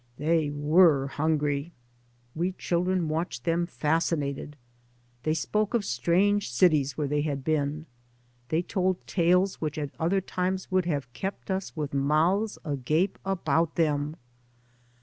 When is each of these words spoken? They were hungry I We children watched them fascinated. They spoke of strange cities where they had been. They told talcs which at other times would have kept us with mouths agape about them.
They 0.17 0.49
were 0.49 1.05
hungry 1.05 1.73
I 1.73 1.73
We 2.39 2.51
children 2.53 3.07
watched 3.07 3.43
them 3.43 3.67
fascinated. 3.67 4.55
They 5.21 5.35
spoke 5.35 5.75
of 5.75 5.85
strange 5.85 6.51
cities 6.51 6.97
where 6.97 7.05
they 7.07 7.21
had 7.21 7.43
been. 7.43 7.85
They 8.49 8.63
told 8.63 9.05
talcs 9.05 9.57
which 9.61 9.77
at 9.77 9.91
other 9.99 10.19
times 10.19 10.71
would 10.71 10.85
have 10.85 11.13
kept 11.13 11.51
us 11.51 11.75
with 11.77 11.93
mouths 11.93 12.57
agape 12.65 13.19
about 13.23 13.75
them. 13.75 14.15